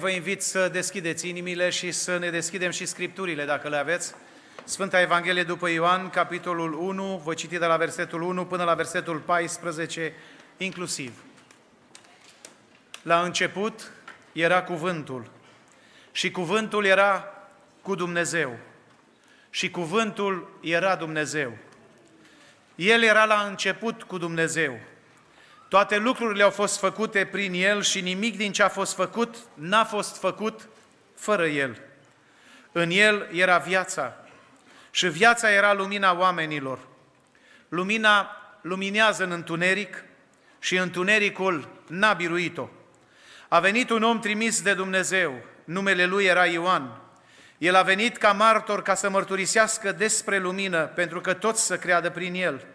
[0.00, 4.14] Vă invit să deschideți inimile și să ne deschidem și scripturile, dacă le aveți.
[4.64, 9.18] Sfânta Evanghelie după Ioan, capitolul 1, voi citi de la versetul 1 până la versetul
[9.18, 10.12] 14,
[10.56, 11.12] inclusiv.
[13.02, 13.92] La început
[14.32, 15.30] era cuvântul
[16.12, 17.24] și cuvântul era
[17.82, 18.56] cu Dumnezeu
[19.50, 21.56] și cuvântul era Dumnezeu.
[22.74, 24.78] El era la început cu Dumnezeu.
[25.70, 29.84] Toate lucrurile au fost făcute prin El și nimic din ce a fost făcut n-a
[29.84, 30.68] fost făcut
[31.14, 31.80] fără El.
[32.72, 34.14] În El era viața
[34.90, 36.78] și viața era lumina oamenilor.
[37.68, 40.04] Lumina luminează în întuneric
[40.58, 42.68] și întunericul n-a biruit-o.
[43.48, 45.34] A venit un om trimis de Dumnezeu,
[45.64, 47.00] numele lui era Ioan.
[47.58, 52.10] El a venit ca martor ca să mărturisească despre lumină, pentru că toți să creadă
[52.10, 52.66] prin el.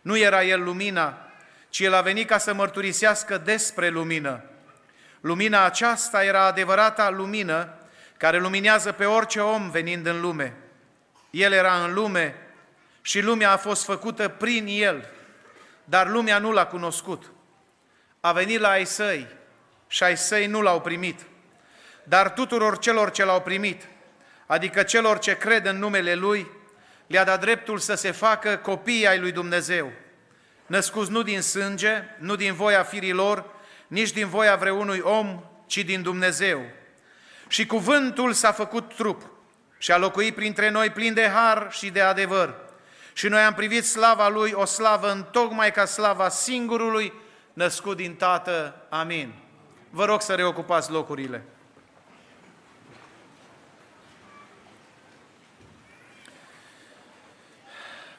[0.00, 1.29] Nu era el lumina,
[1.70, 4.42] ci El a venit ca să mărturisească despre lumină.
[5.20, 7.74] Lumina aceasta era adevărata lumină
[8.16, 10.56] care luminează pe orice om venind în lume.
[11.30, 12.34] El era în lume
[13.00, 15.08] și lumea a fost făcută prin El,
[15.84, 17.30] dar lumea nu l-a cunoscut.
[18.20, 19.26] A venit la ai săi
[19.88, 21.20] și ai săi nu l-au primit.
[22.04, 23.88] Dar tuturor celor ce l-au primit,
[24.46, 26.50] adică celor ce cred în numele Lui,
[27.06, 29.92] le-a dat dreptul să se facă copii ai lui Dumnezeu–
[30.70, 33.44] născuți nu din sânge, nu din voia firilor,
[33.86, 36.60] nici din voia vreunui om, ci din Dumnezeu.
[37.48, 39.22] Și cuvântul s-a făcut trup
[39.78, 42.54] și a locuit printre noi plin de har și de adevăr.
[43.12, 47.12] Și noi am privit slava Lui, o slavă în tocmai ca slava singurului
[47.52, 48.86] născut din Tată.
[48.88, 49.34] Amin.
[49.90, 51.44] Vă rog să reocupați locurile.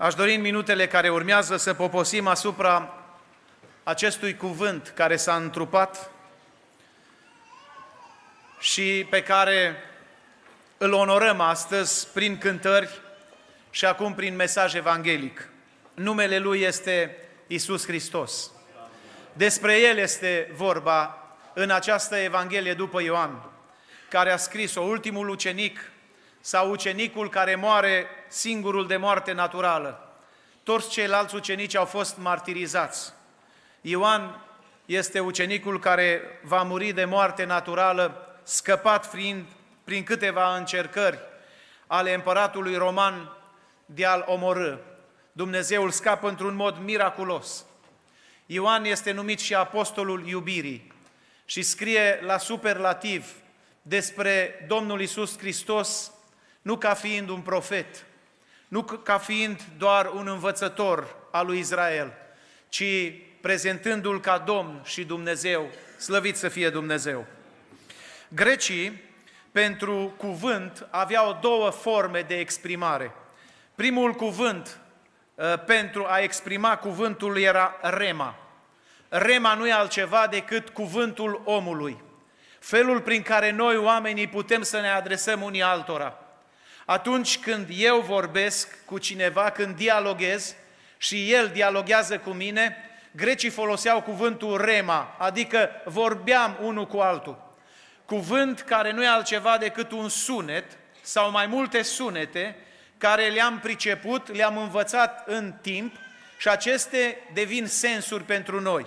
[0.02, 2.94] Aș dori în minutele care urmează să poposim asupra
[3.84, 6.12] acestui cuvânt care s-a întrupat
[8.60, 9.76] și pe care
[10.78, 13.02] îl onorăm astăzi prin cântări
[13.70, 15.50] și acum prin mesaj evanghelic.
[15.94, 17.18] Numele Lui este
[17.48, 18.52] Isus Hristos.
[19.34, 21.18] Despre El este vorba
[21.54, 23.50] în această Evanghelie după Ioan,
[24.10, 25.91] care a scris-o, ultimul ucenic
[26.42, 30.14] sau ucenicul care moare singurul de moarte naturală.
[30.64, 33.14] Toți ceilalți ucenici au fost martirizați.
[33.82, 34.46] Ioan
[34.86, 39.46] este ucenicul care va muri de moarte naturală, scăpat fiind
[39.84, 41.20] prin câteva încercări
[41.88, 43.32] ale împăratului roman
[43.86, 44.78] de a-l omorâ.
[45.32, 47.66] Dumnezeu îl scapă într-un mod miraculos.
[48.46, 50.94] Ioan este numit și apostolul iubirii
[51.46, 53.34] și scrie la superlativ
[53.82, 56.12] despre Domnul Isus Hristos
[56.62, 58.06] nu ca fiind un profet,
[58.68, 62.14] nu ca fiind doar un învățător al lui Israel,
[62.70, 62.84] ci
[63.42, 67.26] prezentându-l ca Domn și Dumnezeu, slăvit să fie Dumnezeu.
[68.28, 69.02] Grecii,
[69.52, 73.12] pentru cuvânt, aveau două forme de exprimare.
[73.76, 74.80] Primul cuvânt
[75.38, 78.36] ă, pentru a exprima cuvântul era rema.
[79.10, 82.02] Rema nu e altceva decât cuvântul omului.
[82.60, 86.16] Felul prin care noi, oamenii, putem să ne adresăm unii altora–
[86.92, 90.56] atunci când eu vorbesc cu cineva, când dialoghez
[90.98, 92.78] și el dialoghează cu mine,
[93.12, 97.54] grecii foloseau cuvântul rema, adică vorbeam unul cu altul.
[98.06, 102.56] Cuvânt care nu e altceva decât un sunet sau mai multe sunete
[102.98, 105.96] care le-am priceput, le-am învățat în timp
[106.38, 108.86] și aceste devin sensuri pentru noi.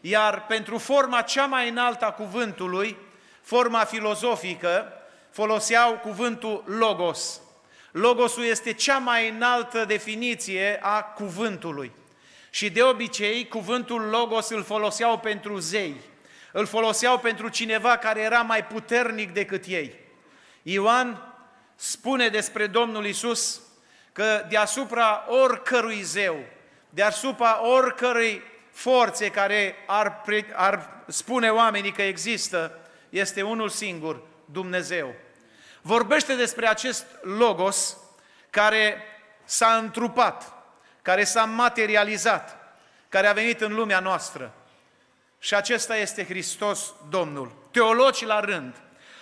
[0.00, 2.96] Iar pentru forma cea mai înaltă a cuvântului,
[3.42, 4.92] forma filozofică,
[5.38, 7.40] foloseau cuvântul logos.
[7.90, 11.92] Logosul este cea mai înaltă definiție a cuvântului.
[12.50, 16.00] Și de obicei, cuvântul logos îl foloseau pentru zei,
[16.52, 19.94] îl foloseau pentru cineva care era mai puternic decât ei.
[20.62, 21.34] Ioan
[21.74, 23.60] spune despre Domnul Isus
[24.12, 26.36] că deasupra oricărui zeu,
[26.90, 32.78] deasupra oricărui forțe care ar, ar spune oamenii că există,
[33.10, 35.14] este unul singur, Dumnezeu.
[35.88, 37.96] Vorbește despre acest logos
[38.50, 39.02] care
[39.44, 40.52] s-a întrupat,
[41.02, 42.74] care s-a materializat,
[43.08, 44.52] care a venit în lumea noastră.
[45.38, 47.52] Și acesta este Hristos Domnul.
[47.70, 48.74] Teologii la rând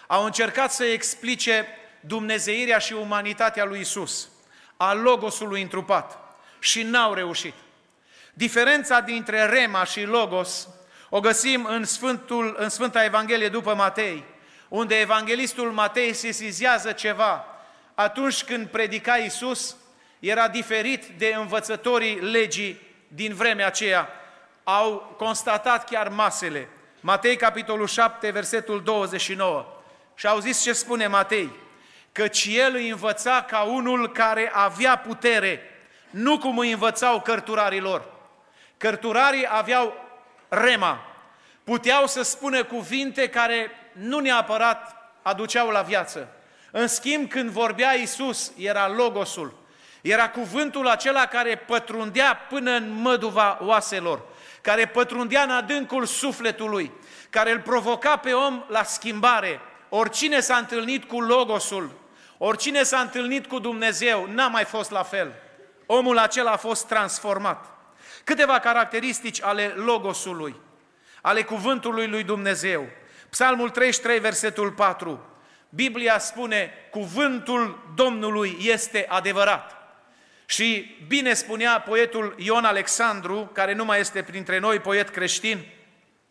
[0.06, 1.66] au încercat să explice
[2.00, 4.28] dumnezeirea și umanitatea lui Isus,
[4.76, 6.18] a logosului întrupat
[6.58, 7.54] și n-au reușit.
[8.34, 10.68] Diferența dintre Rema și Logos
[11.08, 14.34] o găsim în, Sfântul, în Sfânta Evanghelie după Matei,
[14.68, 17.44] unde evanghelistul Matei sesizează ceva.
[17.94, 19.76] Atunci când predica Iisus,
[20.18, 24.08] era diferit de învățătorii legii din vremea aceea.
[24.64, 26.68] Au constatat chiar masele.
[27.00, 29.66] Matei, capitolul 7, versetul 29.
[30.14, 31.50] Și auziți ce spune Matei?
[32.12, 35.60] Căci el îi învăța ca unul care avea putere,
[36.10, 38.04] nu cum îi învățau cărturarii lor.
[38.76, 39.94] Cărturarii aveau
[40.48, 41.00] rema,
[41.66, 46.28] puteau să spună cuvinte care nu neapărat aduceau la viață.
[46.70, 49.54] În schimb, când vorbea Isus, era logosul,
[50.00, 54.22] era cuvântul acela care pătrundea până în măduva oaselor,
[54.60, 56.92] care pătrundea în adâncul sufletului,
[57.30, 59.60] care îl provoca pe om la schimbare.
[59.88, 61.90] Oricine s-a întâlnit cu logosul,
[62.38, 65.32] oricine s-a întâlnit cu Dumnezeu, n-a mai fost la fel.
[65.86, 67.64] Omul acela a fost transformat.
[68.24, 70.64] Câteva caracteristici ale logosului,
[71.26, 72.88] ale cuvântului lui Dumnezeu.
[73.30, 75.26] Psalmul 33, versetul 4.
[75.68, 79.76] Biblia spune, cuvântul Domnului este adevărat.
[80.44, 85.66] Și bine spunea poetul Ion Alexandru, care nu mai este printre noi, poet creștin,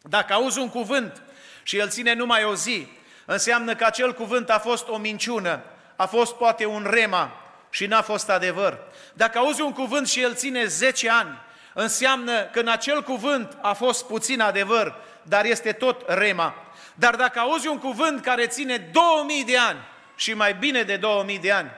[0.02, 1.22] dacă auzi un cuvânt
[1.64, 2.88] și el ține numai o zi,
[3.26, 5.64] înseamnă că acel cuvânt a fost o minciună,
[5.96, 7.32] a fost poate un rema
[7.70, 8.80] și n-a fost adevăr.
[9.14, 11.44] Dacă auzi un cuvânt și el ține 10 ani,
[11.78, 16.56] înseamnă că în acel cuvânt a fost puțin adevăr, dar este tot rema.
[16.94, 19.80] Dar dacă auzi un cuvânt care ține 2000 de ani
[20.16, 21.72] și mai bine de 2000 de ani,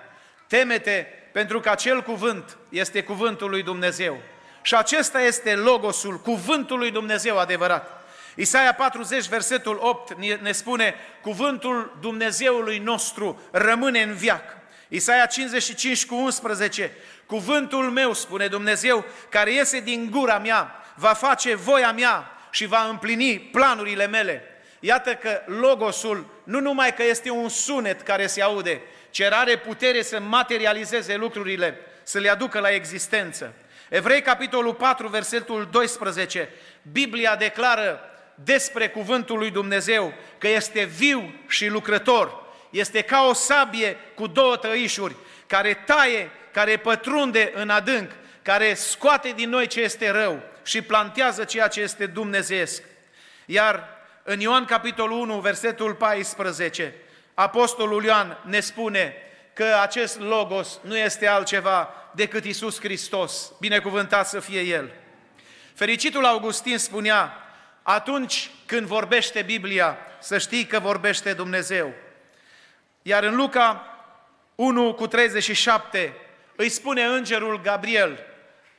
[0.48, 4.18] temete pentru că acel cuvânt este cuvântul lui Dumnezeu.
[4.62, 8.06] Și acesta este logosul, cuvântul lui Dumnezeu adevărat.
[8.36, 14.57] Isaia 40, versetul 8 ne spune, cuvântul Dumnezeului nostru rămâne în viac.
[14.88, 16.92] Isaia 55 cu 11,
[17.26, 22.88] cuvântul meu, spune Dumnezeu, care iese din gura mea, va face voia mea și va
[22.90, 24.44] împlini planurile mele.
[24.80, 30.02] Iată că logosul nu numai că este un sunet care se aude, ci are putere
[30.02, 33.54] să materializeze lucrurile, să le aducă la existență.
[33.90, 36.50] Evrei, capitolul 4, versetul 12,
[36.92, 38.00] Biblia declară
[38.44, 44.58] despre cuvântul lui Dumnezeu că este viu și lucrător, este ca o sabie cu două
[44.58, 45.16] tăișuri,
[45.48, 48.12] care taie, care pătrunde în adânc,
[48.42, 52.84] care scoate din noi ce este rău și plantează ceea ce este dumnezeesc.
[53.46, 53.88] Iar
[54.24, 56.94] în Ioan capitolul 1, versetul 14,
[57.34, 59.16] Apostolul Ioan ne spune
[59.54, 64.92] că acest Logos nu este altceva decât Isus Hristos, binecuvântat să fie El.
[65.74, 67.34] Fericitul Augustin spunea,
[67.82, 71.94] atunci când vorbește Biblia, să știi că vorbește Dumnezeu.
[73.08, 73.86] Iar în Luca
[74.56, 76.14] 1 cu 37
[76.56, 78.20] îi spune îngerul Gabriel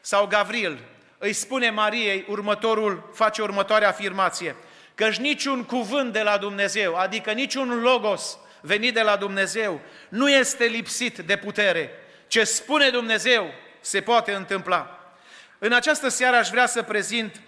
[0.00, 0.78] sau Gavril,
[1.18, 4.56] îi spune Mariei următorul, face următoarea afirmație,
[4.94, 10.64] căci niciun cuvânt de la Dumnezeu, adică niciun logos venit de la Dumnezeu, nu este
[10.64, 11.90] lipsit de putere.
[12.26, 15.12] Ce spune Dumnezeu se poate întâmpla.
[15.58, 17.40] În această seară aș vrea să prezint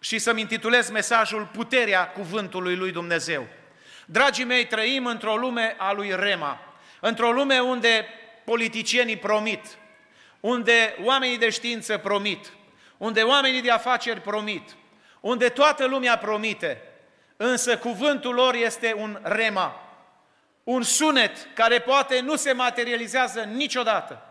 [0.00, 3.46] și să-mi intitulez mesajul Puterea Cuvântului lui Dumnezeu.
[4.12, 6.58] Dragii mei, trăim într-o lume a lui Rema,
[7.00, 8.06] într-o lume unde
[8.44, 9.66] politicienii promit,
[10.40, 12.52] unde oamenii de știință promit,
[12.96, 14.76] unde oamenii de afaceri promit,
[15.20, 16.82] unde toată lumea promite,
[17.36, 19.80] însă cuvântul lor este un rema,
[20.64, 24.29] un sunet care poate nu se materializează niciodată.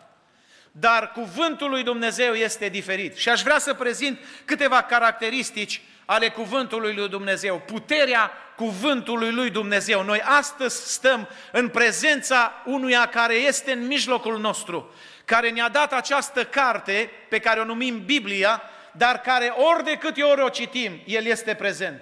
[0.80, 3.18] Dar cuvântul lui Dumnezeu este diferit.
[3.18, 10.04] Și aș vrea să prezint câteva caracteristici ale cuvântului lui Dumnezeu, puterea cuvântului lui Dumnezeu.
[10.04, 14.94] Noi astăzi stăm în prezența unuia care este în mijlocul nostru,
[15.26, 18.62] care ne-a dat această carte pe care o numim Biblia,
[18.92, 22.02] dar care ori de câte ori o citim, El este prezent.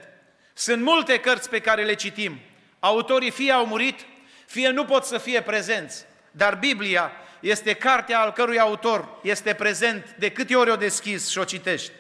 [0.54, 2.40] Sunt multe cărți pe care le citim.
[2.80, 4.00] Autorii fie au murit,
[4.46, 6.06] fie nu pot să fie prezenți.
[6.32, 11.38] Dar Biblia este cartea al cărui autor este prezent de câte ori o deschizi și
[11.38, 11.92] o citești.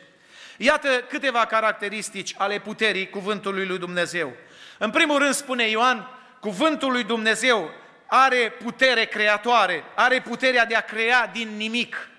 [0.57, 4.33] Iată câteva caracteristici ale puterii cuvântului lui Dumnezeu.
[4.77, 7.71] În primul rând spune Ioan, cuvântul lui Dumnezeu
[8.05, 12.09] are putere creatoare, are puterea de a crea din nimic.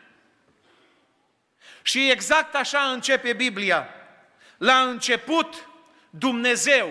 [1.83, 3.89] Și exact așa începe Biblia.
[4.59, 5.69] La început,
[6.11, 6.91] Dumnezeu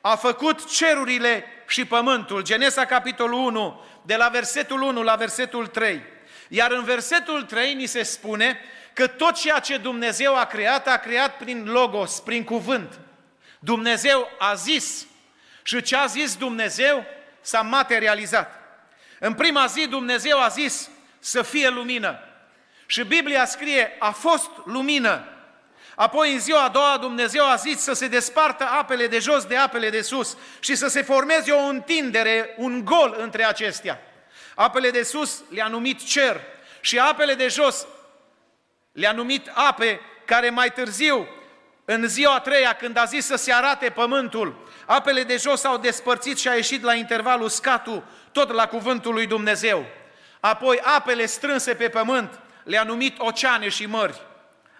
[0.00, 2.42] a făcut cerurile și pământul.
[2.42, 6.02] Genesa, capitolul 1, de la versetul 1 la versetul 3.
[6.48, 8.60] Iar în versetul 3 ni se spune
[8.92, 13.00] că tot ceea ce Dumnezeu a creat, a creat prin logos, prin cuvânt.
[13.58, 15.06] Dumnezeu a zis
[15.62, 17.04] și ce a zis Dumnezeu
[17.40, 18.60] s-a materializat.
[19.18, 22.18] În prima zi Dumnezeu a zis să fie lumină.
[22.86, 25.28] Și Biblia scrie, a fost lumină.
[25.94, 29.56] Apoi în ziua a doua Dumnezeu a zis să se despartă apele de jos de
[29.56, 34.00] apele de sus și să se formeze o întindere, un gol între acestea.
[34.54, 36.40] Apele de sus le-a numit cer
[36.80, 37.86] și apele de jos
[38.92, 41.28] le-a numit ape care mai târziu
[41.84, 45.76] în ziua a treia, când a zis să se arate pământul, apele de jos s-au
[45.76, 49.84] despărțit și a ieșit la intervalul scatul, tot la cuvântul lui Dumnezeu.
[50.40, 54.20] Apoi apele strânse pe pământ le-a numit oceane și mări.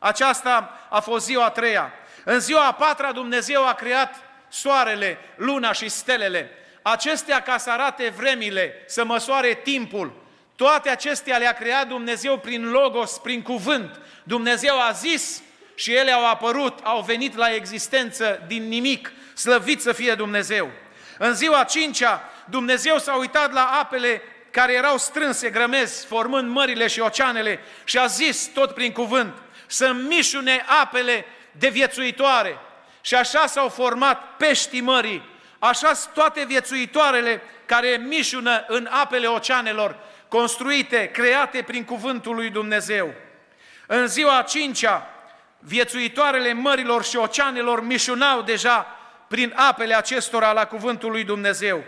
[0.05, 1.93] Aceasta a fost ziua a treia.
[2.25, 6.51] În ziua a patra Dumnezeu a creat soarele, luna și stelele.
[6.83, 10.13] Acestea ca să arate vremile, să măsoare timpul.
[10.57, 14.01] Toate acestea le-a creat Dumnezeu prin logos, prin cuvânt.
[14.25, 15.43] Dumnezeu a zis
[15.75, 19.13] și ele au apărut, au venit la existență din nimic.
[19.35, 20.71] Slăvit să fie Dumnezeu!
[21.19, 27.01] În ziua cincea, Dumnezeu s-a uitat la apele care erau strânse, grămezi, formând mările și
[27.01, 29.35] oceanele și a zis tot prin cuvânt
[29.75, 32.59] să mișune apele de viețuitoare.
[33.01, 35.23] Și așa s-au format peștii mării,
[35.59, 39.97] așa toate viețuitoarele care mișună în apele oceanelor,
[40.29, 43.15] construite, create prin cuvântul lui Dumnezeu.
[43.87, 45.11] În ziua a cincea,
[45.59, 51.85] viețuitoarele mărilor și oceanelor mișunau deja prin apele acestora la cuvântul lui Dumnezeu.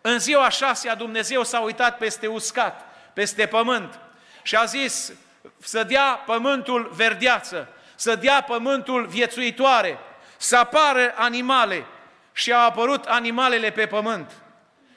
[0.00, 3.98] În ziua a șasea Dumnezeu s-a uitat peste uscat, peste pământ
[4.42, 5.12] și a zis
[5.62, 9.98] să dea pământul verdeață, să dea pământul viețuitoare,
[10.36, 11.84] să apară animale.
[12.32, 14.32] Și au apărut animalele pe pământ.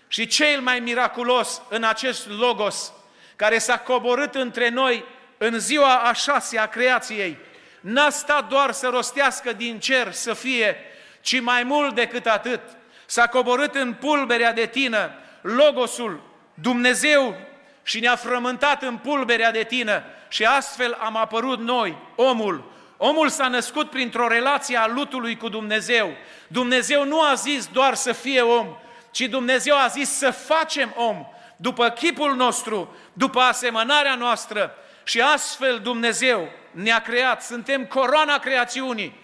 [0.07, 2.93] Și cel mai miraculos în acest logos,
[3.35, 5.05] care s-a coborât între noi
[5.37, 7.37] în ziua a șasea a creației,
[7.79, 10.77] n-a stat doar să rostească din cer să fie,
[11.21, 12.61] ci mai mult decât atât,
[13.05, 17.35] s-a coborât în pulberea de tină, Logosul, Dumnezeu,
[17.83, 20.03] și ne-a frământat în pulberea de tină
[20.33, 22.71] și astfel am apărut noi, omul.
[22.97, 26.11] Omul s-a născut printr-o relație a lutului cu Dumnezeu.
[26.47, 28.67] Dumnezeu nu a zis doar să fie om,
[29.11, 31.25] ci Dumnezeu a zis să facem om,
[31.55, 34.75] după chipul nostru, după asemănarea noastră.
[35.03, 39.15] Și astfel Dumnezeu ne-a creat, suntem coroana creațiunii,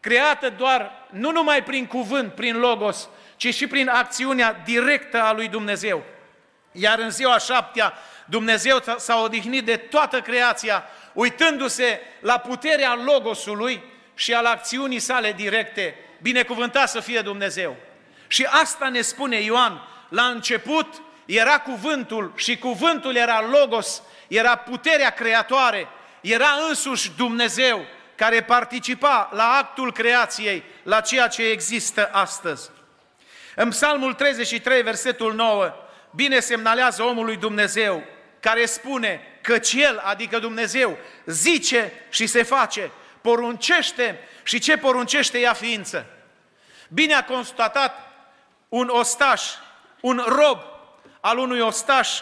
[0.00, 5.48] creată doar, nu numai prin cuvânt, prin logos, ci și prin acțiunea directă a lui
[5.48, 6.02] Dumnezeu.
[6.72, 7.94] Iar în ziua șaptea,
[8.24, 13.82] Dumnezeu s-a odihnit de toată creația, uitându-se la puterea Logosului
[14.14, 15.94] și al acțiunii sale directe.
[16.22, 17.76] Binecuvântat să fie Dumnezeu!
[18.26, 25.10] Și asta ne spune Ioan, la început era cuvântul și cuvântul era Logos, era puterea
[25.10, 25.88] creatoare,
[26.20, 32.70] era însuși Dumnezeu care participa la actul creației, la ceea ce există astăzi.
[33.54, 35.74] În Psalmul 33, versetul 9,
[36.10, 38.02] bine semnalează omului Dumnezeu,
[38.44, 45.52] care spune că El, adică Dumnezeu, zice și se face, poruncește și ce poruncește ea
[45.52, 46.06] ființă.
[46.88, 48.12] Bine a constatat
[48.68, 49.42] un ostaș,
[50.00, 50.58] un rob
[51.20, 52.20] al unui ostaș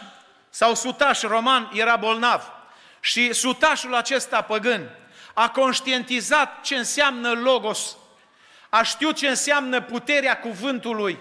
[0.50, 2.52] sau sutaș roman era bolnav
[3.00, 4.90] și sutașul acesta păgân
[5.34, 7.96] a conștientizat ce înseamnă logos,
[8.68, 11.18] a știut ce înseamnă puterea cuvântului,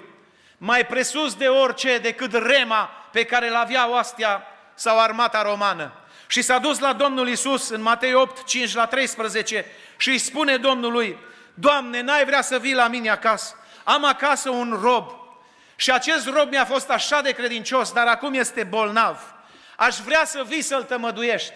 [0.58, 4.51] mai presus de orice decât rema pe care îl avea oastea
[4.82, 5.92] sau armata romană.
[6.28, 9.66] Și s-a dus la Domnul Isus în Matei 8, 5 la 13
[9.98, 11.18] și îi spune Domnului,
[11.54, 13.56] Doamne, n-ai vrea să vii la mine acasă?
[13.84, 15.12] Am acasă un rob
[15.76, 19.34] și acest rob mi-a fost așa de credincios, dar acum este bolnav.
[19.76, 21.54] Aș vrea să vii să-l tămăduiești.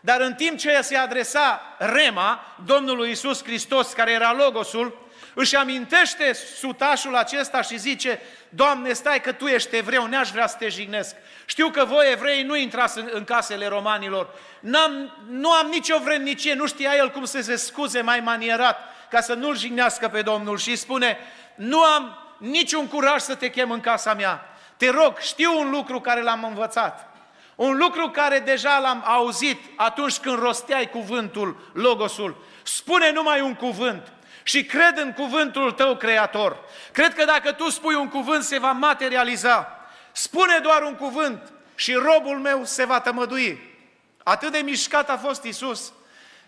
[0.00, 5.05] Dar în timp ce se adresa Rema, Domnului Isus Hristos, care era Logosul,
[5.38, 10.56] își amintește sutașul acesta și zice, Doamne, stai că Tu ești evreu, n-aș vrea să
[10.58, 11.14] te jignesc.
[11.44, 14.34] Știu că voi evrei nu intrați în, în casele romanilor.
[14.60, 18.78] N-am, nu am nicio vrednicie, nu știa el cum să se scuze mai manierat
[19.10, 21.18] ca să nu-l jignească pe Domnul și spune,
[21.54, 24.44] nu am niciun curaj să te chem în casa mea.
[24.76, 27.10] Te rog, știu un lucru care l-am învățat.
[27.54, 32.44] Un lucru care deja l-am auzit atunci când rosteai cuvântul, logosul.
[32.62, 34.12] Spune numai un cuvânt
[34.46, 36.56] și cred în cuvântul tău creator.
[36.92, 39.88] Cred că dacă tu spui un cuvânt, se va materializa.
[40.12, 43.74] Spune doar un cuvânt și robul meu se va tămădui.
[44.22, 45.92] Atât de mișcat a fost Isus,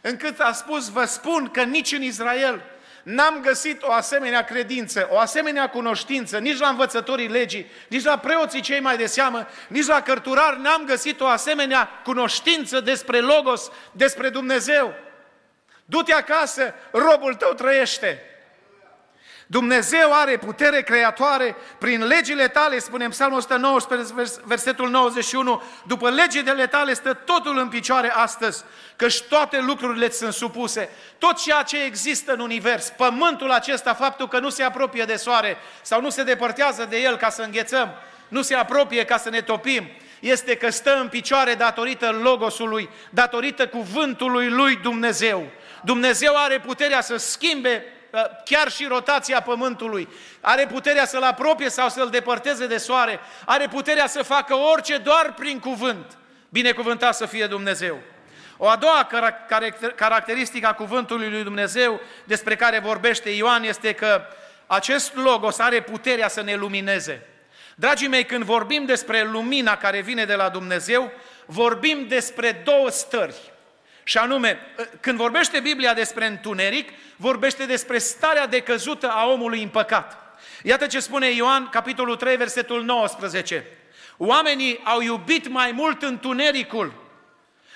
[0.01, 2.63] încât a spus, vă spun că nici în Israel
[3.03, 8.61] n-am găsit o asemenea credință, o asemenea cunoștință, nici la învățătorii legii, nici la preoții
[8.61, 14.29] cei mai de seamă, nici la cărturari n-am găsit o asemenea cunoștință despre Logos, despre
[14.29, 14.95] Dumnezeu.
[15.91, 18.23] Du-te acasă, robul tău trăiește.
[19.47, 26.95] Dumnezeu are putere creatoare prin legile tale, spunem Psalmul 119, versetul 91, după legile tale
[26.95, 28.65] stă totul în picioare astăzi,
[28.97, 30.91] căci toate lucrurile sunt supuse.
[31.19, 35.57] Tot ceea ce există în univers, pământul acesta, faptul că nu se apropie de soare
[35.83, 37.89] sau nu se depărtează de el ca să înghețăm,
[38.29, 39.89] nu se apropie ca să ne topim,
[40.21, 45.51] este că stă în picioare datorită logosului, datorită cuvântului lui Dumnezeu.
[45.83, 50.09] Dumnezeu are puterea să schimbe uh, chiar și rotația pământului,
[50.41, 55.35] are puterea să-l apropie sau să-l depărteze de soare, are puterea să facă orice doar
[55.35, 56.19] prin cuvânt.
[56.49, 57.99] Binecuvântat să fie Dumnezeu.
[58.57, 59.09] O a doua
[59.95, 64.23] caracteristică a cuvântului lui Dumnezeu despre care vorbește Ioan este că
[64.67, 67.27] acest logos are puterea să ne lumineze.
[67.75, 71.13] Dragii mei, când vorbim despre lumina care vine de la Dumnezeu,
[71.47, 73.53] vorbim despre două stări.
[74.09, 74.59] Și anume,
[75.01, 80.39] când vorbește Biblia despre întuneric, vorbește despre starea decăzută a omului în păcat.
[80.63, 83.67] Iată ce spune Ioan, capitolul 3, versetul 19.
[84.17, 86.93] Oamenii au iubit mai mult întunericul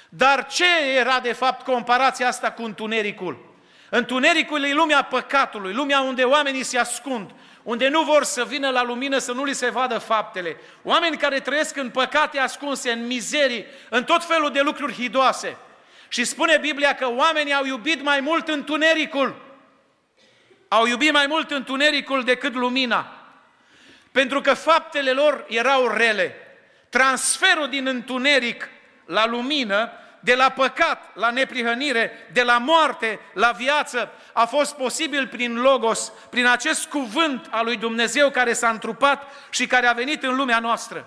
[0.08, 0.64] dar ce
[0.96, 3.54] era de fapt comparația asta cu întunericul?
[3.88, 7.30] Întunericul e lumea păcatului, lumea unde oamenii se ascund,
[7.62, 10.56] unde nu vor să vină la lumină să nu li se vadă faptele.
[10.82, 15.56] Oameni care trăiesc în păcate ascunse, în mizerii, în tot felul de lucruri hidoase.
[16.12, 19.42] Și spune Biblia că oamenii au iubit mai mult întunericul.
[20.68, 23.16] Au iubit mai mult întunericul decât lumina.
[24.10, 26.34] Pentru că faptele lor erau rele.
[26.88, 28.68] Transferul din întuneric
[29.06, 29.90] la lumină
[30.20, 36.12] de la păcat la neprihănire, de la moarte la viață, a fost posibil prin Logos,
[36.30, 40.58] prin acest cuvânt al lui Dumnezeu care s-a întrupat și care a venit în lumea
[40.58, 41.06] noastră.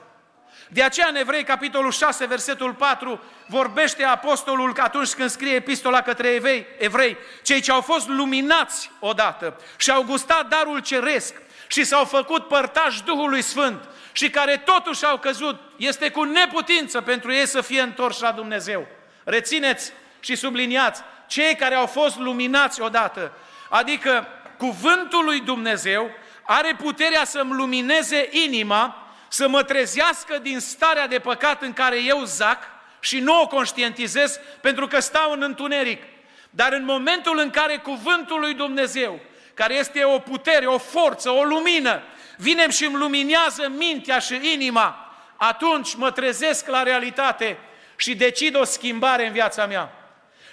[0.68, 6.02] De aceea în Evrei, capitolul 6, versetul 4, vorbește apostolul că atunci când scrie epistola
[6.02, 11.34] către evrei, evrei, cei ce au fost luminați odată și au gustat darul ceresc
[11.68, 17.34] și s-au făcut părtași Duhului Sfânt și care totuși au căzut, este cu neputință pentru
[17.34, 18.88] ei să fie întorși la Dumnezeu.
[19.24, 23.32] Rețineți și subliniați, cei care au fost luminați odată,
[23.70, 26.10] adică cuvântul lui Dumnezeu
[26.44, 32.24] are puterea să-mi lumineze inima, să mă trezească din starea de păcat în care eu
[32.24, 32.64] zac
[33.00, 36.04] și nu o conștientizez pentru că stau în întuneric.
[36.50, 39.20] Dar în momentul în care cuvântul lui Dumnezeu,
[39.54, 42.02] care este o putere, o forță, o lumină,
[42.38, 47.58] vine și îmi luminează mintea și inima, atunci mă trezesc la realitate
[47.96, 49.92] și decid o schimbare în viața mea.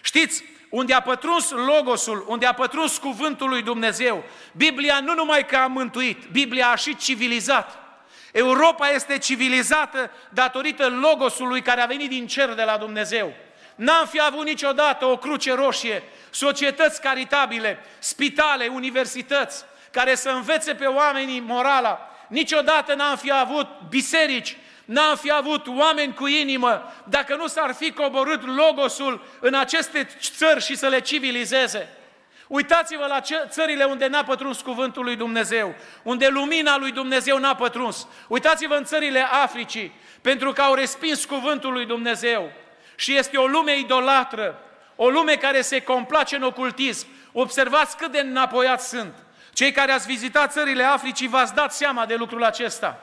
[0.03, 5.57] Știți, unde a pătruns Logosul, unde a pătruns Cuvântul lui Dumnezeu, Biblia nu numai că
[5.57, 7.82] a mântuit, Biblia a și civilizat.
[8.33, 13.33] Europa este civilizată datorită Logosului care a venit din cer de la Dumnezeu.
[13.75, 20.87] N-am fi avut niciodată o cruce roșie, societăți caritabile, spitale, universități, care să învețe pe
[20.87, 22.11] oamenii morala.
[22.29, 27.93] Niciodată n-am fi avut biserici n-am fi avut oameni cu inimă dacă nu s-ar fi
[27.93, 31.89] coborât logosul în aceste țări și să le civilizeze.
[32.53, 38.07] Uitați-vă la țările unde n-a pătruns cuvântul lui Dumnezeu, unde lumina lui Dumnezeu n-a pătruns.
[38.29, 42.53] Uitați-vă în țările Africii, pentru că au respins cuvântul lui Dumnezeu.
[42.95, 44.59] Și este o lume idolatră,
[44.97, 47.07] o lume care se complace în ocultism.
[47.33, 49.15] Observați cât de înapoiați sunt.
[49.53, 53.01] Cei care ați vizitat țările Africii v-ați dat seama de lucrul acesta.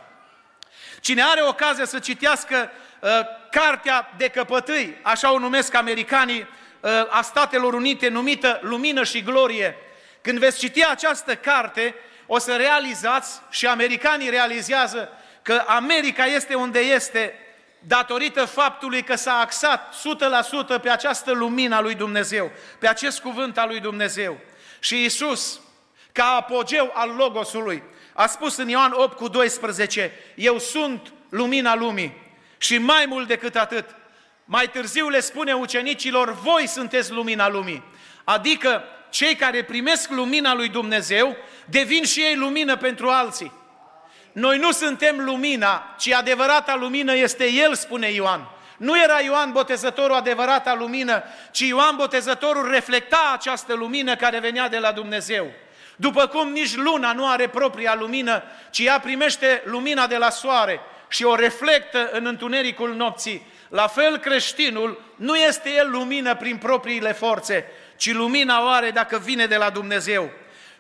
[1.01, 3.09] Cine are ocazia să citească uh,
[3.51, 6.47] cartea de căpătâi, așa o numesc americanii, uh,
[7.09, 9.75] a Statelor Unite, numită Lumină și Glorie,
[10.21, 15.09] când veți citi această carte, o să realizați și americanii realizează
[15.41, 17.33] că America este unde este
[17.79, 19.95] datorită faptului că s-a axat
[20.77, 24.37] 100% pe această lumină a lui Dumnezeu, pe acest cuvânt al lui Dumnezeu.
[24.79, 25.59] Și Isus,
[26.11, 32.27] ca apogeu al Logosului, a spus în Ioan 8 cu 12, eu sunt lumina lumii.
[32.57, 33.95] Și mai mult decât atât,
[34.51, 37.83] mai târziu le spune ucenicilor, voi sunteți lumina lumii.
[38.23, 41.35] Adică cei care primesc lumina lui Dumnezeu
[41.65, 43.51] devin și ei lumină pentru alții.
[44.31, 48.49] Noi nu suntem lumina, ci adevărata lumină este El, spune Ioan.
[48.77, 54.77] Nu era Ioan Botezătorul adevărata lumină, ci Ioan Botezătorul reflecta această lumină care venea de
[54.77, 55.51] la Dumnezeu.
[55.95, 60.79] După cum nici luna nu are propria lumină, ci ea primește lumina de la soare
[61.07, 63.45] și o reflectă în întunericul nopții.
[63.69, 69.17] La fel creștinul nu este el lumină prin propriile forțe, ci lumina o are dacă
[69.17, 70.29] vine de la Dumnezeu.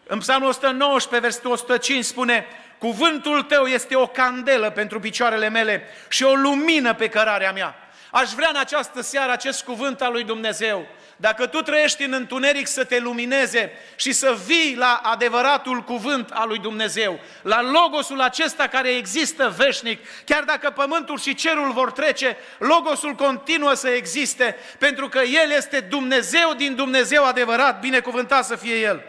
[0.07, 2.45] În Psalmul 119, versetul 105 spune,
[2.77, 7.75] Cuvântul tău este o candelă pentru picioarele mele și o lumină pe cărarea mea.
[8.11, 10.87] Aș vrea în această seară acest cuvânt al lui Dumnezeu
[11.21, 16.47] dacă tu trăiești în întuneric să te lumineze și să vii la adevăratul cuvânt al
[16.47, 22.37] lui Dumnezeu, la logosul acesta care există veșnic, chiar dacă pământul și cerul vor trece,
[22.57, 28.75] logosul continuă să existe, pentru că El este Dumnezeu din Dumnezeu adevărat, binecuvântat să fie
[28.75, 29.01] El.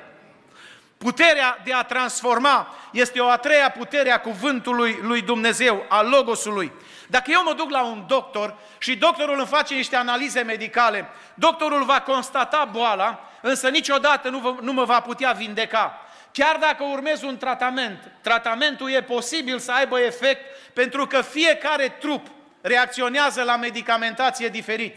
[0.99, 6.73] Puterea de a transforma este o a treia putere a cuvântului lui Dumnezeu, a Logosului.
[7.11, 11.85] Dacă eu mă duc la un doctor și doctorul îmi face niște analize medicale, doctorul
[11.85, 16.05] va constata boala, însă niciodată nu, vă, nu mă va putea vindeca.
[16.33, 22.27] Chiar dacă urmez un tratament, tratamentul e posibil să aibă efect pentru că fiecare trup
[22.61, 24.97] reacționează la medicamentație diferit.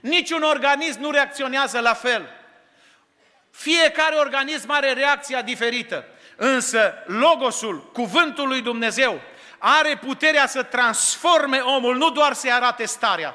[0.00, 2.28] Niciun organism nu reacționează la fel.
[3.50, 6.04] Fiecare organism are reacția diferită.
[6.36, 9.20] Însă Logosul, cuvântul lui Dumnezeu,
[9.62, 13.34] are puterea să transforme omul, nu doar să-i arate starea.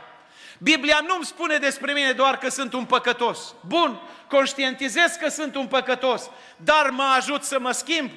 [0.58, 3.54] Biblia nu-mi spune despre mine doar că sunt un păcătos.
[3.68, 8.12] Bun, conștientizez că sunt un păcătos, dar mă ajut să mă schimb.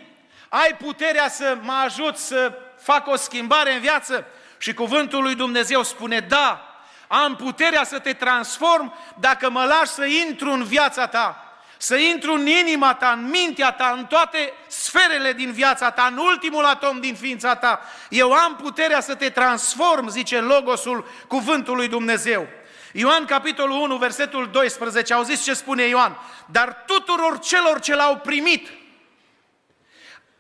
[0.49, 4.27] Ai puterea să mă ajut să fac o schimbare în viață?
[4.59, 10.05] Și cuvântul lui Dumnezeu spune, da, am puterea să te transform dacă mă lași să
[10.05, 11.48] intru în viața ta
[11.79, 16.17] să intru în inima ta, în mintea ta, în toate sferele din viața ta, în
[16.17, 17.81] ultimul atom din ființa ta.
[18.09, 22.49] Eu am puterea să te transform, zice Logosul cuvântului Dumnezeu.
[22.93, 26.19] Ioan, capitolul 1, versetul 12, auziți ce spune Ioan?
[26.47, 28.69] Dar tuturor celor ce l-au primit,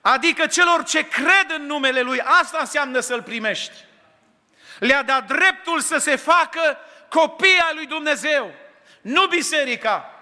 [0.00, 3.72] adică celor ce cred în numele Lui, asta înseamnă să-L primești.
[4.78, 8.50] Le-a dat dreptul să se facă copii al lui Dumnezeu,
[9.00, 10.17] nu biserica,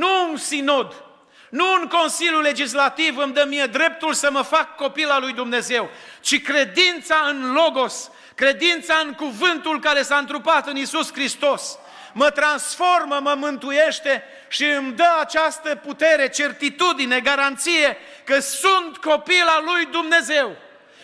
[0.00, 1.04] nu un sinod,
[1.50, 5.90] nu un Consiliu Legislativ îmi dă mie dreptul să mă fac copil al lui Dumnezeu,
[6.20, 11.78] ci credința în Logos, credința în cuvântul care s-a întrupat în Isus Hristos,
[12.12, 19.64] mă transformă, mă mântuiește și îmi dă această putere, certitudine, garanție că sunt copil al
[19.64, 20.56] lui Dumnezeu.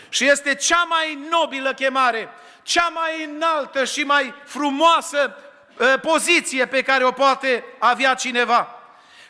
[0.08, 2.28] Și este cea mai nobilă chemare,
[2.62, 5.36] cea mai înaltă și mai frumoasă
[5.78, 8.75] uh, poziție pe care o poate avea cineva.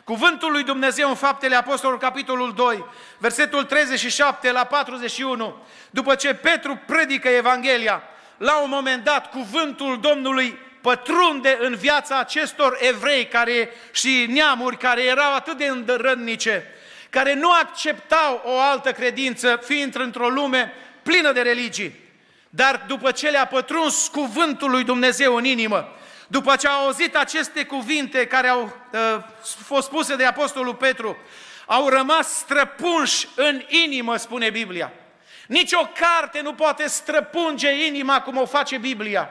[0.07, 2.85] Cuvântul lui Dumnezeu în Faptele Apostolului, capitolul 2,
[3.17, 8.03] versetul 37 la 41, după ce Petru predică Evanghelia,
[8.37, 15.03] la un moment dat cuvântul Domnului pătrunde în viața acestor evrei care, și neamuri care
[15.03, 16.63] erau atât de îndărădnice,
[17.09, 21.95] care nu acceptau o altă credință, fiind într-o lume plină de religii.
[22.49, 25.96] Dar după ce le-a pătruns cuvântul lui Dumnezeu în inimă,
[26.27, 29.23] după ce au auzit aceste cuvinte care au uh,
[29.65, 31.17] fost spuse de Apostolul Petru,
[31.65, 34.91] au rămas străpunși în inimă, spune Biblia.
[35.47, 39.29] Nici o carte nu poate străpunge inima cum o face Biblia.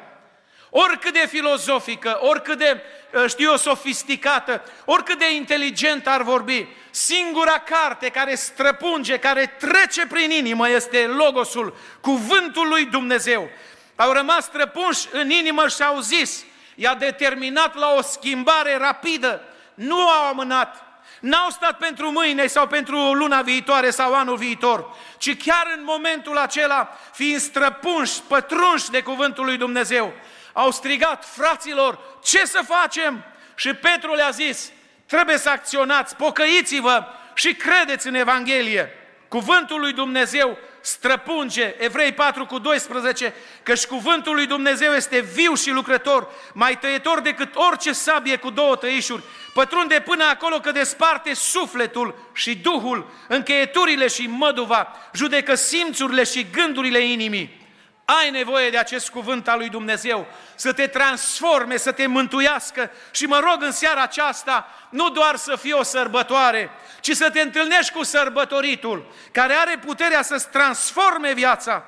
[0.71, 2.83] Oricât de filozofică, oricât de,
[3.13, 10.07] uh, știu eu, sofisticată, oricât de inteligent ar vorbi, singura carte care străpunge, care trece
[10.07, 13.51] prin inimă este Logosul, cuvântul lui Dumnezeu.
[13.97, 16.45] Au rămas străpunși în inimă și au zis,
[16.77, 19.43] i-a determinat la o schimbare rapidă.
[19.75, 20.85] Nu au amânat,
[21.21, 26.37] n-au stat pentru mâine sau pentru luna viitoare sau anul viitor, ci chiar în momentul
[26.37, 30.13] acela, fiind străpunși, pătrunși de cuvântul lui Dumnezeu,
[30.53, 33.25] au strigat, fraților, ce să facem?
[33.55, 34.71] Și Petru le-a zis,
[35.07, 38.91] trebuie să acționați, pocăiți-vă și credeți în Evanghelie.
[39.29, 43.35] Cuvântul lui Dumnezeu străpunge, Evrei 4 cu 12,
[43.77, 48.77] și cuvântul lui Dumnezeu este viu și lucrător, mai tăietor decât orice sabie cu două
[48.77, 49.23] tăișuri,
[49.55, 56.99] pătrunde până acolo că desparte sufletul și duhul, încheieturile și măduva, judecă simțurile și gândurile
[56.99, 57.66] inimii.
[58.09, 63.27] Ai nevoie de acest cuvânt al lui Dumnezeu să te transforme, să te mântuiască și
[63.27, 67.93] mă rog în seara aceasta nu doar să fie o sărbătoare, ci să te întâlnești
[67.93, 71.85] cu sărbătoritul care are puterea să-ți transforme viața.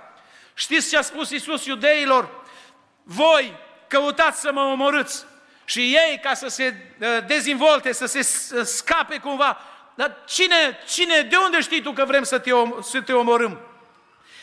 [0.54, 2.44] Știți ce a spus Iisus iudeilor?
[3.02, 5.24] Voi căutați să mă omorâți
[5.64, 8.22] și ei ca să se uh, dezvolte, să se
[8.64, 9.60] scape cumva.
[9.94, 13.60] Dar cine, cine, de unde știi tu că vrem să te, om, să te omorâm?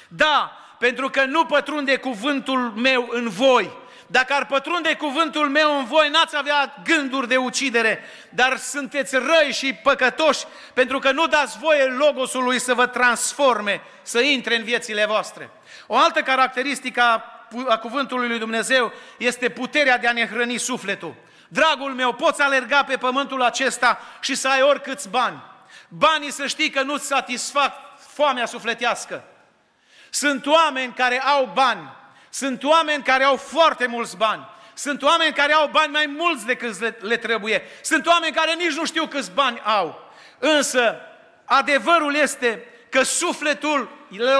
[0.08, 3.84] Da, pentru că nu pătrunde cuvântul meu în voi.
[4.08, 9.52] Dacă ar pătrunde cuvântul meu în voi, n-ați avea gânduri de ucidere, dar sunteți răi
[9.52, 15.06] și păcătoși pentru că nu dați voie Logosului să vă transforme, să intre în viețile
[15.06, 15.50] voastre.
[15.88, 17.02] O altă caracteristică
[17.68, 21.16] a cuvântului lui Dumnezeu este puterea de a ne hrăni sufletul.
[21.48, 25.42] Dragul meu, poți alerga pe pământul acesta și să ai oricâți bani.
[25.88, 27.74] Banii să știi că nu-ți satisfac
[28.14, 29.24] foamea sufletească.
[30.15, 31.89] Sunt oameni care au bani,
[32.30, 36.80] sunt oameni care au foarte mulți bani, sunt oameni care au bani mai mulți decât
[36.80, 40.12] le, le trebuie, sunt oameni care nici nu știu câți bani au.
[40.39, 40.95] Însă,
[41.45, 43.89] adevărul este că sufletul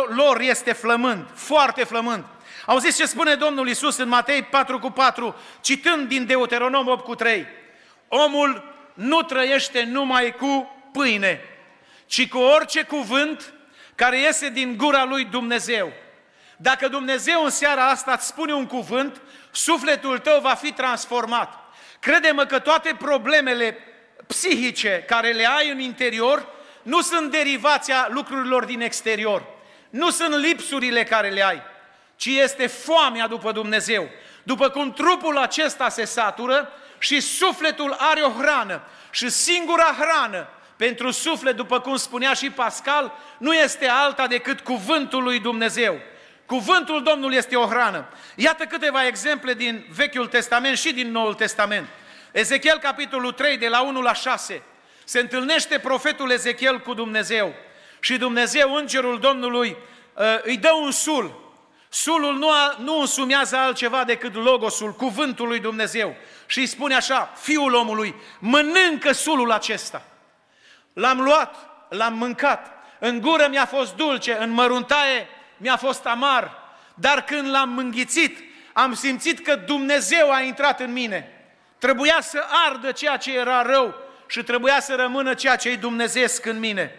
[0.08, 2.24] lor este flămând, foarte flămând.
[2.66, 7.16] Auziți ce spune Domnul Isus în Matei 4 cu 4, citând din Deuteronom 8 cu
[7.16, 7.46] 3.
[8.08, 11.42] Omul nu trăiește numai cu pâine,
[12.06, 13.55] ci cu orice cuvânt
[13.96, 15.92] care iese din gura lui Dumnezeu.
[16.58, 21.60] Dacă Dumnezeu în seara asta îți spune un cuvânt, sufletul tău va fi transformat.
[22.00, 23.78] Crede-mă că toate problemele
[24.28, 26.48] psihice care le ai în interior
[26.82, 29.44] nu sunt derivația lucrurilor din exterior.
[29.90, 31.62] Nu sunt lipsurile care le ai,
[32.16, 34.10] ci este foamea după Dumnezeu.
[34.44, 41.12] După cum trupul acesta se satură și sufletul are o hrană și singura hrană pentru
[41.12, 46.00] suflet, după cum spunea și Pascal, nu este alta decât cuvântul lui Dumnezeu.
[46.46, 48.08] Cuvântul Domnului este o hrană.
[48.36, 51.88] Iată câteva exemple din Vechiul Testament și din Noul Testament.
[52.32, 54.62] Ezechiel, capitolul 3, de la 1 la 6.
[55.04, 57.54] Se întâlnește profetul Ezechiel cu Dumnezeu
[58.00, 59.78] și Dumnezeu, îngerul Domnului,
[60.14, 61.54] uh, îi dă un sul.
[61.90, 66.16] Sulul nu, a, nu însumează altceva decât logosul, cuvântul lui Dumnezeu.
[66.46, 70.06] Și îi spune așa, fiul omului, mănâncă sulul acesta.
[70.96, 71.56] L-am luat,
[71.90, 75.28] l-am mâncat, în gură mi-a fost dulce, în măruntaie
[75.58, 76.52] mi-a fost amar,
[76.94, 78.38] dar când l-am mânghițit,
[78.74, 81.48] am simțit că Dumnezeu a intrat în mine.
[81.78, 83.96] Trebuia să ardă ceea ce era rău
[84.28, 86.92] și trebuia să rămână ceea ce e dumnezeesc în mine.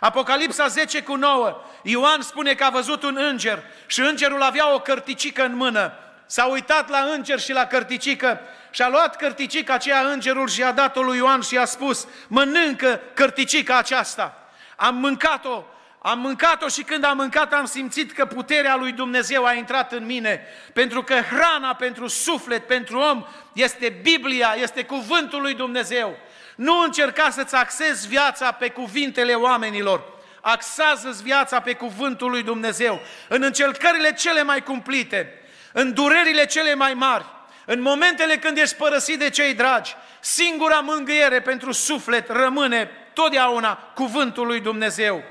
[0.00, 4.80] Apocalipsa 10 cu 9, Ioan spune că a văzut un înger și îngerul avea o
[4.80, 5.92] cărticică în mână.
[6.32, 8.40] S-a uitat la înger și la cărticică
[8.70, 13.00] și a luat cărticica aceea îngerul și a dat-o lui Ioan și a spus, mănâncă
[13.14, 14.48] cărticica aceasta.
[14.76, 15.64] Am mâncat-o
[15.98, 20.06] am mâncat-o și când am mâncat am simțit că puterea lui Dumnezeu a intrat în
[20.06, 20.46] mine.
[20.72, 26.16] Pentru că hrana pentru suflet, pentru om, este Biblia, este cuvântul lui Dumnezeu.
[26.56, 30.02] Nu încerca să-ți axezi viața pe cuvintele oamenilor.
[30.40, 33.00] Axează-ți viața pe cuvântul lui Dumnezeu.
[33.28, 35.41] În încercările cele mai cumplite,
[35.72, 37.24] în durerile cele mai mari,
[37.66, 44.46] în momentele când ești părăsit de cei dragi, singura mângâiere pentru suflet rămâne totdeauna cuvântul
[44.46, 45.22] lui Dumnezeu.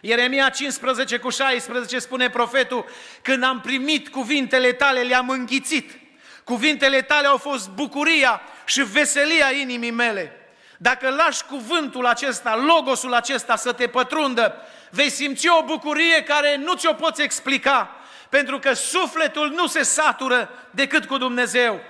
[0.00, 2.84] Ieremia 15 cu 16 spune profetul,
[3.22, 5.98] când am primit cuvintele tale, le-am înghițit.
[6.44, 10.40] Cuvintele tale au fost bucuria și veselia inimii mele.
[10.76, 14.54] Dacă lași cuvântul acesta, logosul acesta să te pătrundă,
[14.90, 17.99] vei simți o bucurie care nu ți-o poți explica,
[18.30, 21.80] pentru că sufletul nu se satură decât cu Dumnezeu.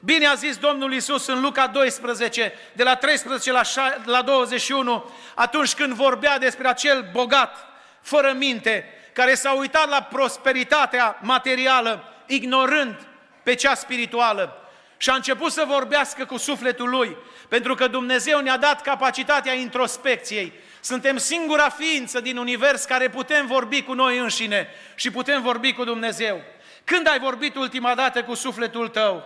[0.00, 5.10] Bine a zis Domnul Isus în Luca 12, de la 13 la, 6, la 21,
[5.34, 7.66] atunci când vorbea despre acel bogat,
[8.00, 12.96] fără minte, care s-a uitat la prosperitatea materială, ignorând
[13.42, 14.58] pe cea spirituală.
[14.96, 17.16] Și a început să vorbească cu sufletul lui,
[17.48, 20.52] pentru că Dumnezeu ne-a dat capacitatea introspecției.
[20.84, 25.84] Suntem singura ființă din univers care putem vorbi cu noi înșine și putem vorbi cu
[25.84, 26.42] Dumnezeu.
[26.84, 29.24] Când ai vorbit ultima dată cu sufletul tău?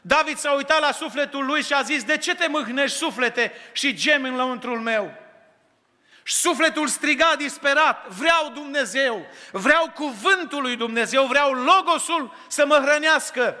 [0.00, 3.94] David s-a uitat la sufletul lui și a zis, de ce te mâhnești suflete și
[3.94, 5.14] gemi în lăuntrul meu?
[6.22, 13.56] Și sufletul striga disperat, vreau Dumnezeu, vreau cuvântul lui Dumnezeu, vreau logosul să mă hrănească.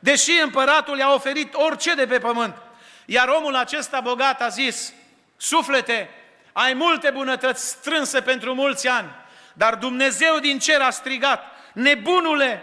[0.00, 2.56] Deși împăratul i-a oferit orice de pe pământ.
[3.04, 4.92] Iar omul acesta bogat a zis,
[5.36, 6.10] suflete,
[6.58, 9.10] ai multe bunătăți strânse pentru mulți ani,
[9.52, 12.62] dar Dumnezeu din cer a strigat, nebunule,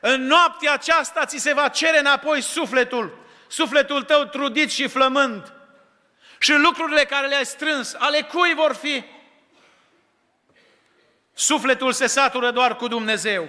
[0.00, 5.52] în noaptea aceasta ți se va cere înapoi sufletul, sufletul tău trudit și flămând.
[6.38, 9.04] Și lucrurile care le-ai strâns, ale cui vor fi?
[11.34, 13.48] Sufletul se satură doar cu Dumnezeu.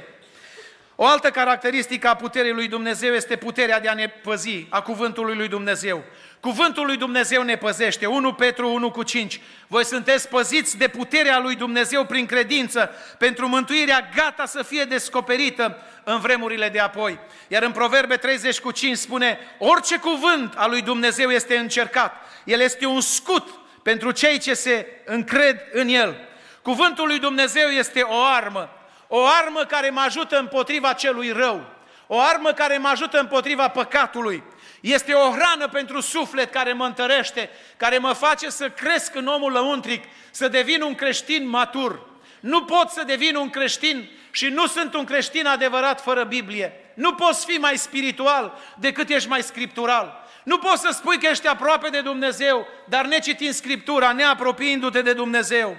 [0.95, 5.36] O altă caracteristică a puterii lui Dumnezeu este puterea de a ne păzi, a cuvântului
[5.36, 6.03] lui Dumnezeu.
[6.39, 8.06] Cuvântul lui Dumnezeu ne păzește.
[8.06, 9.41] 1 Petru 1 cu 5.
[9.67, 15.78] Voi sunteți păziți de puterea lui Dumnezeu prin credință, pentru mântuirea gata să fie descoperită
[16.04, 17.19] în vremurile de apoi.
[17.47, 22.15] Iar în Proverbe 30 cu 5 spune, orice cuvânt al lui Dumnezeu este încercat.
[22.43, 23.47] El este un scut
[23.84, 26.28] pentru cei ce se încred în el.
[26.62, 28.69] Cuvântul lui Dumnezeu este o armă,
[29.08, 31.65] o armă care mă ajută împotriva celui rău,
[32.08, 34.43] o armă care mă ajută împotriva păcatului,
[34.91, 39.52] este o hrană pentru suflet care mă întărește, care mă face să cresc în omul
[39.52, 42.06] lăuntric, să devin un creștin matur.
[42.39, 46.73] Nu pot să devin un creștin și nu sunt un creștin adevărat fără Biblie.
[46.93, 50.26] Nu poți fi mai spiritual decât ești mai scriptural.
[50.43, 55.78] Nu poți să spui că ești aproape de Dumnezeu, dar necitind Scriptura, neapropiindu-te de Dumnezeu.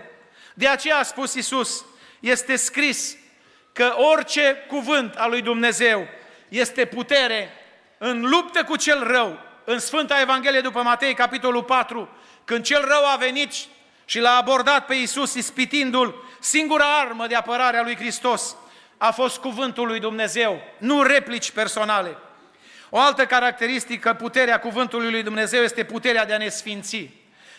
[0.55, 1.85] De aceea a spus Isus,
[2.21, 3.17] este scris
[3.73, 6.07] că orice cuvânt al lui Dumnezeu
[6.49, 7.53] este putere
[7.99, 9.39] în luptă cu cel rău.
[9.65, 12.09] În Sfânta Evanghelie după Matei, capitolul 4,
[12.45, 13.53] când cel rău a venit
[14.05, 18.57] și l-a abordat pe Iisus ispitindu-l, singura armă de apărare a lui Hristos
[18.99, 22.17] a fost cuvântul lui Dumnezeu, nu replici personale.
[22.91, 27.11] O altă caracteristică, puterea cuvântului lui Dumnezeu este puterea de a ne sfinți.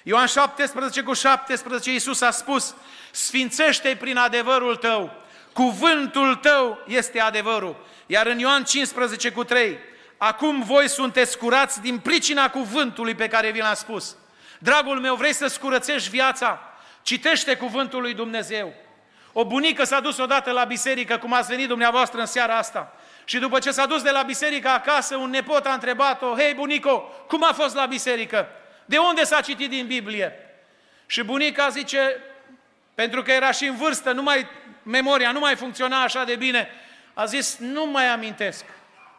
[0.04, 2.76] Ioan 17 cu 17, Iisus a spus,
[3.12, 5.14] sfințește prin adevărul tău,
[5.54, 7.86] cuvântul tău este adevărul.
[8.06, 9.78] Iar în Ioan 15 cu 3,
[10.20, 14.16] acum voi sunteți curați din pricina cuvântului pe care vi l-am spus.
[14.60, 16.62] Dragul meu, vrei să-ți curățești viața?
[17.02, 18.74] Citește cuvântul lui Dumnezeu.
[19.34, 22.94] O bunică s-a dus odată la biserică, cum ați venit dumneavoastră în seara asta.
[23.26, 26.98] Și după ce s-a dus de la biserică acasă, un nepot a întrebat-o, Hei bunico,
[27.28, 28.48] cum a fost la biserică?
[28.86, 30.34] De unde s-a citit din Biblie?
[31.06, 32.24] Și bunica zice,
[32.96, 34.48] pentru că era și în vârstă, nu mai,
[34.84, 36.70] memoria nu mai funcționa așa de bine,
[37.14, 38.66] a zis, nu mai amintesc.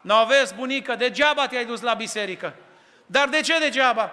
[0.01, 2.53] Nu aveți, bunică, degeaba te-ai dus la biserică.
[3.05, 4.11] Dar de ce degeaba?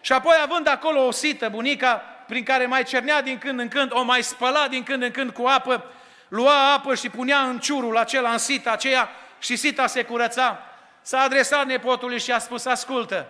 [0.00, 3.92] Și apoi, având acolo o sită, bunica, prin care mai cernea din când în când,
[3.92, 5.84] o mai spăla din când în când cu apă,
[6.28, 10.62] lua apă și punea în ciurul acela, în sita aceea, și sita se curăța.
[11.02, 13.26] S-a adresat nepotului și a spus, ascultă,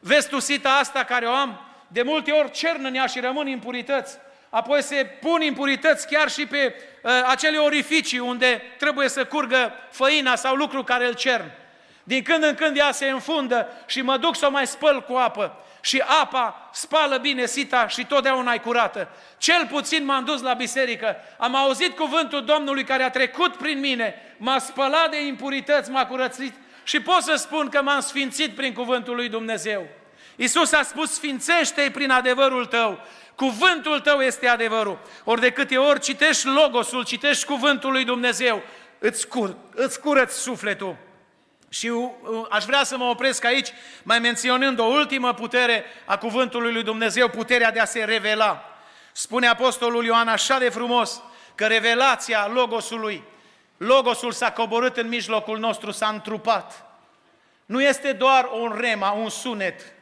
[0.00, 1.60] vezi tu sita asta care o am?
[1.88, 4.18] De multe ori cern în ea și rămân impurități.
[4.50, 10.34] Apoi se pun impurități chiar și pe uh, acele orificii unde trebuie să curgă făina
[10.34, 11.50] sau lucru care îl cern.
[12.02, 15.14] Din când în când ea se înfundă și mă duc să o mai spăl cu
[15.14, 19.08] apă și apa spală bine sita și totdeauna e curată.
[19.38, 24.14] Cel puțin m-am dus la biserică, am auzit cuvântul Domnului care a trecut prin mine,
[24.36, 29.14] m-a spălat de impurități, m-a curățit și pot să spun că m-am sfințit prin cuvântul
[29.14, 29.86] lui Dumnezeu.
[30.36, 33.00] Iisus a spus, sfințește-i prin adevărul tău.
[33.38, 34.98] Cuvântul tău este adevărul.
[35.24, 38.62] Ori de câte ori citești logosul, citești cuvântul lui Dumnezeu,
[38.98, 40.96] îți, cur, îți curăți sufletul.
[41.68, 42.10] Și uh,
[42.50, 43.68] aș vrea să mă opresc aici,
[44.02, 48.78] mai menționând o ultimă putere a cuvântului lui Dumnezeu, puterea de a se revela.
[49.12, 51.22] Spune Apostolul Ioan așa de frumos
[51.54, 53.22] că revelația Logosului,
[53.76, 56.86] Logosul s-a coborât în mijlocul nostru, s-a întrupat.
[57.66, 59.92] Nu este doar un rema, un sunet,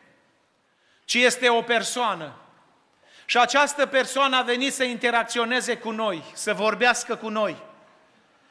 [1.04, 2.34] ci este o persoană.
[3.28, 7.56] Și această persoană a venit să interacționeze cu noi, să vorbească cu noi,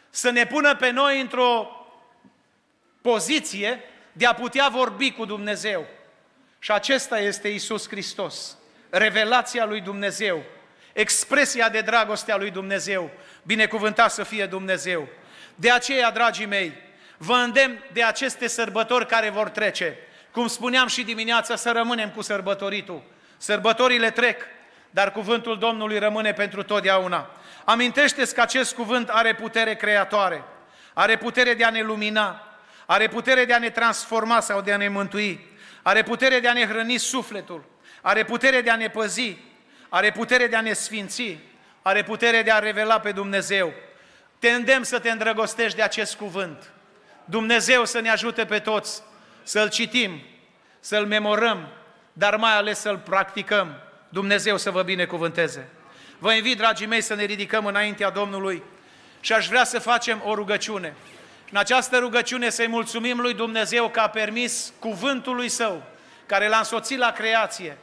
[0.10, 1.70] să ne pună pe noi într-o
[3.02, 5.86] poziție de a putea vorbi cu Dumnezeu.
[6.60, 8.58] Și acesta este Isus Hristos,
[8.90, 10.44] revelația lui Dumnezeu,
[10.94, 13.12] expresia de dragoste a lui Dumnezeu,
[13.44, 15.08] binecuvântat să fie Dumnezeu.
[15.56, 16.74] De aceea, dragii mei,
[17.18, 19.98] vă îndemn de aceste sărbători care vor trece.
[20.32, 23.04] Cum spuneam și dimineața, să rămânem cu sărbătoritul.
[23.38, 24.42] Sărbătorile trec,
[24.96, 27.30] dar cuvântul Domnului rămâne pentru totdeauna.
[27.64, 30.44] Amintește-ți că acest cuvânt are putere creatoare,
[30.94, 34.78] are putere de a ne lumina, are putere de a ne transforma sau de a
[34.78, 35.48] ne mântui,
[35.82, 37.64] are putere de a ne hrăni sufletul,
[38.02, 39.38] are putere de a ne păzi,
[39.90, 41.38] are putere de a ne sfinți,
[41.82, 43.74] are putere de a revela pe Dumnezeu.
[44.40, 46.72] Te îndemn să te îndrăgostești de acest cuvânt.
[47.26, 49.02] Dumnezeu să ne ajute pe toți
[49.44, 50.22] să-l citim,
[50.80, 51.68] să-l memorăm,
[52.14, 53.85] dar mai ales să-l practicăm.
[54.10, 55.70] Dumnezeu să vă binecuvânteze.
[56.20, 58.64] Vă invit, dragii mei, să ne ridicăm înaintea Domnului
[59.20, 60.96] și aș vrea să facem o rugăciune.
[61.52, 65.84] În această rugăciune să-i mulțumim lui Dumnezeu că a permis cuvântul lui Său,
[66.26, 67.78] care l-a însoțit la creație,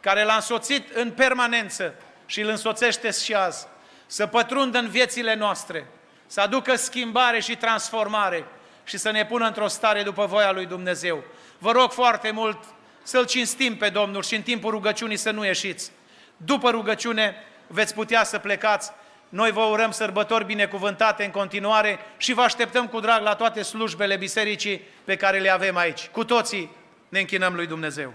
[0.00, 1.94] care l-a însoțit în permanență
[2.26, 3.66] și îl însoțește și azi,
[4.06, 5.86] să pătrundă în viețile noastre,
[6.26, 8.44] să aducă schimbare și transformare
[8.84, 11.24] și să ne pună într-o stare după voia lui Dumnezeu.
[11.58, 12.58] Vă rog foarte mult
[13.06, 15.90] să-L cinstim pe Domnul și în timpul rugăciunii să nu ieșiți.
[16.36, 17.34] După rugăciune
[17.66, 18.92] veți putea să plecați
[19.28, 24.16] noi vă urăm sărbători binecuvântate în continuare și vă așteptăm cu drag la toate slujbele
[24.16, 26.06] bisericii pe care le avem aici.
[26.06, 26.70] Cu toții
[27.08, 28.12] ne închinăm lui Dumnezeu.